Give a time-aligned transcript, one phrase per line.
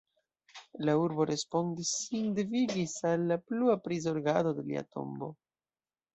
[0.87, 5.33] La urbo responde sin devigis al la plua prizorgado de lia tombo.